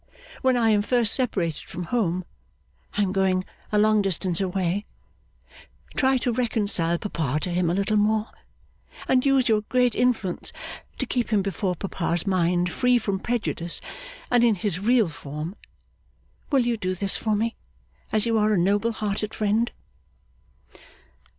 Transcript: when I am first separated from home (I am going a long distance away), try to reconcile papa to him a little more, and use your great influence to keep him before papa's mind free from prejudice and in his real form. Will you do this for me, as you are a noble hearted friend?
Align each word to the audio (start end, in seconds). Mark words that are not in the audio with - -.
when 0.41 0.57
I 0.57 0.71
am 0.71 0.81
first 0.81 1.13
separated 1.13 1.65
from 1.69 1.83
home 1.93 2.25
(I 2.97 3.03
am 3.03 3.11
going 3.11 3.45
a 3.71 3.77
long 3.77 4.01
distance 4.01 4.41
away), 4.41 4.87
try 5.95 6.17
to 6.17 6.33
reconcile 6.33 6.97
papa 6.97 7.39
to 7.41 7.51
him 7.53 7.69
a 7.69 7.75
little 7.75 7.97
more, 7.97 8.27
and 9.07 9.23
use 9.23 9.47
your 9.47 9.61
great 9.69 9.93
influence 9.93 10.51
to 10.97 11.05
keep 11.05 11.29
him 11.29 11.43
before 11.43 11.75
papa's 11.75 12.25
mind 12.25 12.67
free 12.71 12.97
from 12.97 13.19
prejudice 13.19 13.79
and 14.31 14.43
in 14.43 14.55
his 14.55 14.79
real 14.79 15.07
form. 15.07 15.55
Will 16.49 16.65
you 16.65 16.77
do 16.77 16.95
this 16.95 17.15
for 17.15 17.35
me, 17.35 17.55
as 18.11 18.25
you 18.25 18.39
are 18.39 18.53
a 18.53 18.57
noble 18.57 18.93
hearted 18.93 19.35
friend? 19.35 19.71